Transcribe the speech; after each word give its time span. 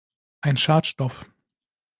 Ein 0.41 0.57
Schadstoff! 0.57 1.23